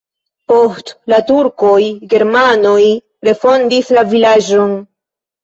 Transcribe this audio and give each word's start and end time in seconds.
Post 0.51 0.87
la 1.13 1.19
turkoj 1.27 1.81
germanoj 2.15 2.79
refondis 3.29 3.93
la 3.99 4.07
vilaĝon. 4.17 4.77